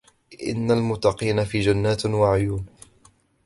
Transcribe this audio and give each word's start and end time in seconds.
إن 0.43 0.71
المتقين 0.71 1.43
في 1.45 1.59
جنات 1.59 2.05
وعيون 2.05 2.65